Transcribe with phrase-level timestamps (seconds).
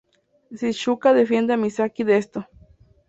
[0.61, 2.47] Shizuka defiende a Misaki de esto.